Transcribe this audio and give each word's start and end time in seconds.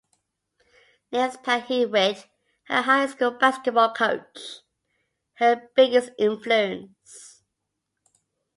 Names 1.11 1.37
Pat 1.43 1.65
Hewitt, 1.67 2.25
her 2.63 2.81
high 2.81 3.05
school 3.05 3.29
basketball 3.37 3.93
coach, 3.93 4.61
her 5.35 5.69
biggest 5.75 6.09
influence. 6.17 7.43